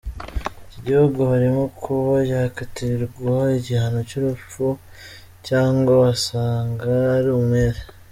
iki 0.65 0.79
gihugu 0.87 1.19
harimo 1.31 1.63
kuba 1.81 2.15
yakatirwa 2.33 3.35
igihano 3.57 3.99
cyurupfu 4.09 4.65
cyangwa 5.47 5.91
basanga 6.03 6.87
ari 7.17 7.29
umwere. 7.39 7.79